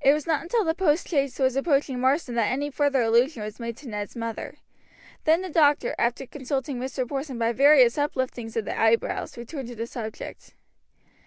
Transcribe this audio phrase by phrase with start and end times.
[0.00, 3.76] It was not until the postchaise was approaching Marsden that any further allusion was made
[3.76, 4.54] to Ned's mother.
[5.24, 7.06] Then the doctor, after consulting Mr.
[7.06, 10.54] Porson by various upliftings of the eyebrows, returned to the subject.